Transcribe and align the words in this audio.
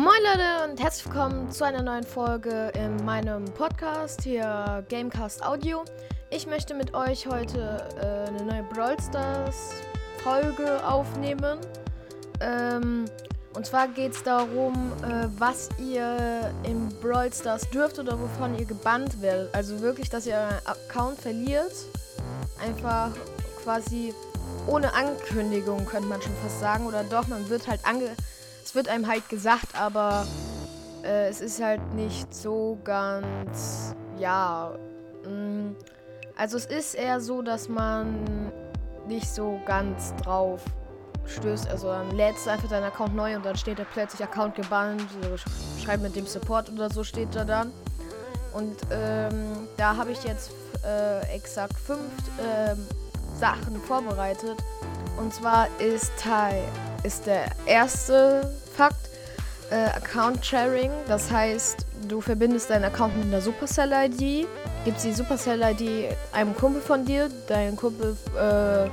Moin 0.00 0.22
Leute 0.22 0.70
und 0.70 0.80
herzlich 0.80 1.06
willkommen 1.06 1.50
zu 1.50 1.64
einer 1.64 1.82
neuen 1.82 2.04
Folge 2.04 2.70
in 2.76 3.04
meinem 3.04 3.44
Podcast 3.46 4.22
hier 4.22 4.84
Gamecast 4.88 5.44
Audio. 5.44 5.84
Ich 6.30 6.46
möchte 6.46 6.72
mit 6.72 6.94
euch 6.94 7.26
heute 7.26 7.84
äh, 8.00 8.28
eine 8.28 8.44
neue 8.44 8.62
Brawl 8.62 8.96
Stars 9.02 9.72
Folge 10.22 10.86
aufnehmen. 10.86 11.58
Ähm, 12.40 13.06
und 13.56 13.66
zwar 13.66 13.88
geht 13.88 14.12
es 14.12 14.22
darum, 14.22 14.92
äh, 15.02 15.26
was 15.36 15.68
ihr 15.80 16.54
im 16.62 16.90
Brawl 17.00 17.32
Stars 17.32 17.68
dürft 17.70 17.98
oder 17.98 18.20
wovon 18.20 18.56
ihr 18.56 18.66
gebannt 18.66 19.20
werdet. 19.20 19.52
Also 19.52 19.80
wirklich, 19.80 20.08
dass 20.08 20.28
ihr 20.28 20.36
euren 20.36 20.64
Account 20.64 21.20
verliert. 21.20 21.74
Einfach 22.64 23.10
quasi 23.64 24.14
ohne 24.68 24.94
Ankündigung, 24.94 25.84
könnte 25.86 26.06
man 26.06 26.22
schon 26.22 26.36
fast 26.44 26.60
sagen. 26.60 26.86
Oder 26.86 27.02
doch, 27.02 27.26
man 27.26 27.50
wird 27.50 27.66
halt 27.66 27.80
ange 27.82 28.14
es 28.68 28.74
wird 28.74 28.88
einem 28.88 29.06
halt 29.06 29.26
gesagt, 29.30 29.80
aber 29.80 30.26
äh, 31.02 31.28
es 31.30 31.40
ist 31.40 31.62
halt 31.62 31.94
nicht 31.94 32.34
so 32.34 32.78
ganz, 32.84 33.94
ja. 34.18 34.74
Mh, 35.24 35.30
mm, 35.30 35.76
also 36.36 36.58
es 36.58 36.66
ist 36.66 36.94
eher 36.94 37.22
so, 37.22 37.40
dass 37.40 37.70
man 37.70 38.52
nicht 39.06 39.26
so 39.26 39.58
ganz 39.64 40.14
drauf 40.16 40.62
stößt. 41.24 41.66
Also 41.70 41.88
dann 41.88 42.10
lädst 42.10 42.44
du 42.44 42.50
einfach 42.50 42.68
deinen 42.68 42.84
Account 42.84 43.16
neu 43.16 43.36
und 43.36 43.46
dann 43.46 43.56
steht 43.56 43.78
da 43.78 43.84
plötzlich 43.90 44.22
Account 44.22 44.54
gebannt. 44.56 45.02
So, 45.22 45.82
schreib 45.82 46.02
mit 46.02 46.14
dem 46.14 46.26
Support 46.26 46.70
oder 46.70 46.90
so 46.90 47.02
steht 47.02 47.34
da 47.34 47.46
dann. 47.46 47.72
Und 48.52 48.76
ähm, 48.90 49.66
da 49.78 49.96
habe 49.96 50.12
ich 50.12 50.22
jetzt 50.24 50.50
äh, 50.84 51.20
exakt 51.34 51.72
fünf 51.72 52.12
ähm, 52.38 52.86
Sachen 53.34 53.80
vorbereitet. 53.80 54.58
Und 55.18 55.34
zwar 55.34 55.68
ist 55.78 56.12
Teil 56.18 56.62
ist 57.02 57.26
der 57.26 57.46
erste 57.66 58.52
Fakt 58.76 59.08
äh, 59.70 59.74
Account 59.96 60.44
Sharing. 60.44 60.90
Das 61.06 61.30
heißt, 61.30 61.86
du 62.08 62.20
verbindest 62.20 62.70
deinen 62.70 62.84
Account 62.84 63.16
mit 63.16 63.26
einer 63.26 63.40
Supercell 63.40 63.92
ID, 63.92 64.46
gibst 64.84 65.04
die 65.04 65.12
Supercell 65.12 65.60
ID 65.62 66.14
einem 66.32 66.54
Kumpel 66.56 66.80
von 66.80 67.04
dir. 67.04 67.28
Dein 67.48 67.76
Kumpel 67.76 68.16
äh, 68.38 68.88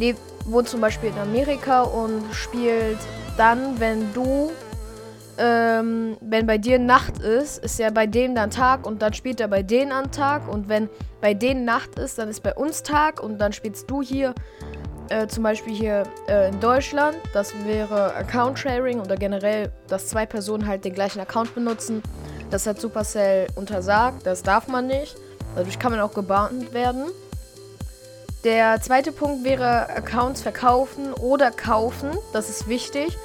lebt, 0.00 0.20
wohnt 0.44 0.68
zum 0.68 0.80
Beispiel 0.80 1.10
in 1.10 1.18
Amerika 1.18 1.82
und 1.82 2.22
spielt 2.32 2.98
dann, 3.36 3.80
wenn 3.80 4.12
du 4.12 4.52
ähm, 5.36 6.16
wenn 6.20 6.46
bei 6.46 6.58
dir 6.58 6.78
Nacht 6.78 7.18
ist, 7.18 7.64
ist 7.64 7.78
ja 7.78 7.90
bei 7.90 8.06
dem 8.06 8.34
dann 8.34 8.50
Tag 8.50 8.86
und 8.86 9.02
dann 9.02 9.12
spielt 9.14 9.40
er 9.40 9.48
bei 9.48 9.62
denen 9.62 9.90
an 9.90 10.12
Tag. 10.12 10.48
Und 10.48 10.68
wenn 10.68 10.88
bei 11.20 11.34
denen 11.34 11.64
Nacht 11.64 11.98
ist, 11.98 12.18
dann 12.18 12.28
ist 12.28 12.42
bei 12.42 12.54
uns 12.54 12.82
Tag 12.82 13.20
und 13.20 13.38
dann 13.38 13.52
spielst 13.52 13.90
du 13.90 14.02
hier 14.02 14.34
äh, 15.08 15.26
zum 15.26 15.42
Beispiel 15.42 15.74
hier 15.74 16.04
äh, 16.28 16.48
in 16.48 16.60
Deutschland, 16.60 17.16
das 17.32 17.52
wäre 17.64 18.14
Account 18.14 18.58
Sharing 18.58 19.00
oder 19.00 19.16
generell, 19.16 19.70
dass 19.88 20.08
zwei 20.08 20.26
Personen 20.26 20.66
halt 20.66 20.84
den 20.84 20.94
gleichen 20.94 21.20
Account 21.20 21.54
benutzen. 21.54 22.02
Das 22.50 22.66
hat 22.66 22.80
Supercell 22.80 23.48
untersagt, 23.54 24.26
das 24.26 24.42
darf 24.42 24.68
man 24.68 24.86
nicht. 24.86 25.16
Dadurch 25.56 25.78
kann 25.78 25.92
man 25.92 26.00
auch 26.00 26.14
gebannt 26.14 26.72
werden. 26.72 27.04
Der 28.44 28.80
zweite 28.80 29.12
Punkt 29.12 29.44
wäre 29.44 29.88
Accounts 29.88 30.42
verkaufen 30.42 31.14
oder 31.14 31.50
kaufen. 31.50 32.10
Das 32.32 32.50
ist 32.50 32.68
wichtig. 32.68 33.16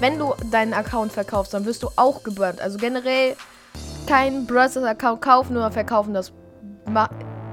Wenn 0.00 0.18
du 0.18 0.34
deinen 0.52 0.72
Account 0.72 1.12
verkaufst, 1.12 1.52
dann 1.54 1.64
wirst 1.64 1.82
du 1.82 1.88
auch 1.96 2.22
gebannt. 2.22 2.60
Also 2.60 2.78
generell 2.78 3.34
kein 4.06 4.46
Brothers-Account 4.46 5.20
kaufen 5.20 5.56
oder 5.56 5.72
verkaufen. 5.72 6.14
Das 6.14 6.32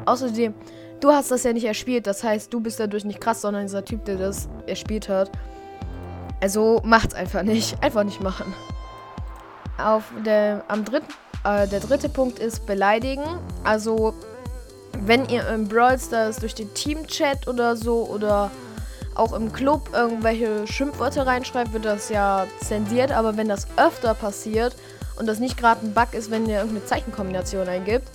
außerdem 0.06 0.54
Du 1.06 1.12
hast 1.12 1.30
das 1.30 1.44
ja 1.44 1.54
nicht 1.54 1.66
erspielt, 1.66 2.08
das 2.08 2.24
heißt, 2.24 2.52
du 2.52 2.60
bist 2.60 2.80
dadurch 2.80 3.06
nicht 3.06 3.22
krass, 3.22 3.42
sondern 3.42 3.68
dieser 3.68 3.86
Typ, 3.86 4.06
der 4.06 4.16
das 4.16 4.50
erspielt 4.66 5.08
hat. 5.08 5.30
Also 6.42 6.82
macht's 6.84 7.14
einfach 7.14 7.44
nicht. 7.44 7.78
Einfach 7.84 8.04
nicht 8.04 8.24
machen. 8.24 8.52
Auf 9.78 10.06
der, 10.26 10.64
am 10.68 10.84
dritten, 10.84 11.14
äh, 11.44 11.68
der 11.68 11.80
dritte 11.80 12.10
Punkt 12.10 12.40
ist 12.40 12.66
beleidigen. 12.66 13.22
Also, 13.64 14.16
wenn 14.98 15.30
ihr 15.30 15.48
im 15.50 15.68
Brawl 15.68 16.00
Stars 16.00 16.38
durch 16.38 16.56
den 16.56 16.74
Team-Chat 16.74 17.48
oder 17.48 17.76
so 17.76 18.08
oder 18.08 18.50
auch 19.14 19.34
im 19.34 19.54
Club 19.54 19.92
irgendwelche 19.94 20.66
Schimpfwörter 20.66 21.28
reinschreibt, 21.28 21.72
wird 21.72 21.86
das 21.86 22.10
ja 22.10 22.48
zensiert. 22.62 23.12
Aber 23.12 23.38
wenn 23.38 23.48
das 23.48 23.68
öfter 23.78 24.16
passiert 24.16 24.76
und 25.18 25.28
das 25.28 25.38
nicht 25.38 25.56
gerade 25.56 25.86
ein 25.86 25.94
Bug 25.94 26.16
ist, 26.16 26.32
wenn 26.32 26.50
ihr 26.50 26.58
irgendeine 26.58 26.88
Zeichenkombination 26.88 27.68
eingibt, 27.68 28.10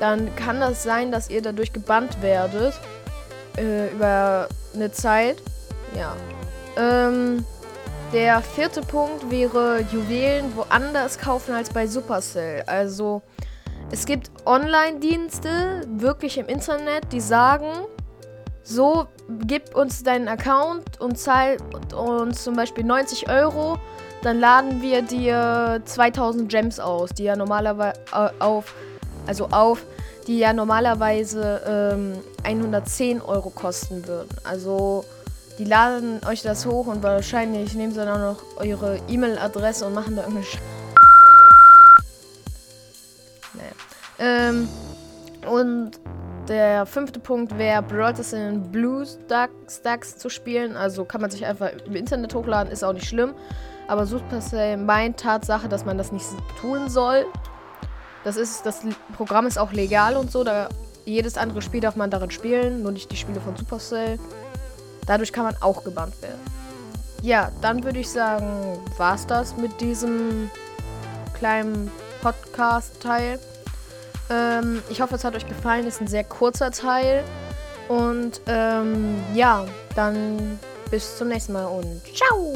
dann 0.00 0.34
kann 0.36 0.60
das 0.60 0.82
sein, 0.82 1.10
dass 1.10 1.30
ihr 1.30 1.42
dadurch 1.42 1.72
gebannt 1.72 2.22
werdet. 2.22 2.74
Äh, 3.56 3.88
über 3.92 4.48
eine 4.74 4.92
Zeit. 4.92 5.38
Ja. 5.96 6.14
Ähm, 6.76 7.44
der 8.12 8.40
vierte 8.40 8.80
Punkt 8.82 9.30
wäre 9.30 9.84
Juwelen 9.92 10.56
woanders 10.56 11.18
kaufen 11.18 11.54
als 11.54 11.70
bei 11.70 11.86
Supercell. 11.86 12.62
Also 12.66 13.22
es 13.90 14.06
gibt 14.06 14.30
Online-Dienste, 14.46 15.82
wirklich 15.88 16.38
im 16.38 16.46
Internet, 16.46 17.12
die 17.12 17.20
sagen, 17.20 17.66
so, 18.62 19.08
gib 19.46 19.74
uns 19.74 20.02
deinen 20.02 20.28
Account 20.28 21.00
und 21.00 21.18
zahl 21.18 21.56
uns 21.94 22.44
zum 22.44 22.54
Beispiel 22.54 22.84
90 22.84 23.28
Euro, 23.30 23.78
dann 24.22 24.40
laden 24.40 24.82
wir 24.82 25.02
dir 25.02 25.80
2000 25.84 26.50
Gems 26.50 26.78
aus, 26.78 27.10
die 27.10 27.24
ja 27.24 27.34
normalerweise 27.34 27.94
auf 28.40 28.74
also 29.28 29.48
auf, 29.50 29.84
die 30.26 30.38
ja 30.38 30.52
normalerweise 30.52 31.92
ähm, 31.94 32.14
110 32.42 33.20
Euro 33.20 33.50
kosten 33.50 34.06
würden. 34.06 34.28
Also 34.42 35.04
die 35.58 35.64
laden 35.64 36.20
euch 36.26 36.42
das 36.42 36.66
hoch 36.66 36.86
und 36.86 37.02
wahrscheinlich 37.02 37.74
nehmen 37.74 37.92
sie 37.92 38.04
dann 38.04 38.20
noch 38.20 38.42
eure 38.56 39.00
E-Mail-Adresse 39.08 39.86
und 39.86 39.94
machen 39.94 40.16
da 40.16 40.22
irgendeine 40.22 40.46
Sch 40.46 40.58
naja. 43.54 43.72
Ähm, 44.18 44.68
und 45.48 45.92
der 46.48 46.86
fünfte 46.86 47.20
Punkt 47.20 47.56
wäre, 47.58 47.82
Brawl 47.82 48.14
in 48.32 48.72
Blue 48.72 49.04
Stacks 49.68 50.16
zu 50.16 50.30
spielen. 50.30 50.76
Also 50.76 51.04
kann 51.04 51.20
man 51.20 51.30
sich 51.30 51.44
einfach 51.44 51.70
im 51.84 51.94
Internet 51.94 52.34
hochladen, 52.34 52.72
ist 52.72 52.82
auch 52.82 52.94
nicht 52.94 53.06
schlimm. 53.06 53.34
Aber 53.86 54.06
Supercell 54.06 54.76
meint 54.76 55.20
Tatsache, 55.20 55.68
dass 55.68 55.84
man 55.84 55.98
das 55.98 56.12
nicht 56.12 56.24
tun 56.60 56.88
soll. 56.88 57.26
Das 58.24 58.36
ist, 58.36 58.66
das 58.66 58.82
Programm 59.16 59.46
ist 59.46 59.58
auch 59.58 59.72
legal 59.72 60.16
und 60.16 60.30
so. 60.30 60.44
Da 60.44 60.68
jedes 61.04 61.36
andere 61.38 61.62
Spiel 61.62 61.80
darf 61.80 61.96
man 61.96 62.10
darin 62.10 62.30
spielen, 62.30 62.82
nur 62.82 62.92
nicht 62.92 63.10
die 63.10 63.16
Spiele 63.16 63.40
von 63.40 63.56
Supercell. 63.56 64.18
Dadurch 65.06 65.32
kann 65.32 65.44
man 65.44 65.56
auch 65.60 65.84
gebannt 65.84 66.20
werden. 66.20 66.40
Ja, 67.22 67.50
dann 67.60 67.82
würde 67.82 67.98
ich 67.98 68.10
sagen, 68.10 68.78
war's 68.96 69.26
das 69.26 69.56
mit 69.56 69.80
diesem 69.80 70.50
kleinen 71.34 71.90
Podcast-Teil. 72.22 73.38
Ähm, 74.30 74.82
ich 74.90 75.00
hoffe, 75.00 75.14
es 75.14 75.24
hat 75.24 75.34
euch 75.34 75.46
gefallen. 75.46 75.86
Ist 75.86 76.00
ein 76.00 76.08
sehr 76.08 76.24
kurzer 76.24 76.70
Teil. 76.70 77.24
Und 77.88 78.42
ähm, 78.46 79.16
ja, 79.34 79.64
dann 79.96 80.60
bis 80.90 81.16
zum 81.16 81.28
nächsten 81.28 81.54
Mal 81.54 81.66
und 81.66 82.02
ciao! 82.14 82.54